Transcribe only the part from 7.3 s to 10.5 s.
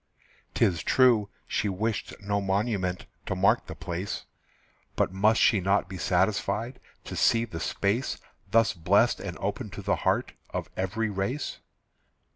the space Thus blessed and open to the heart